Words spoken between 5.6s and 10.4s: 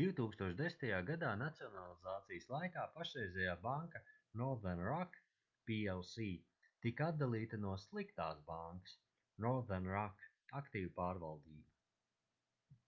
plc tika atdalīta no sliktās bankas” northern rock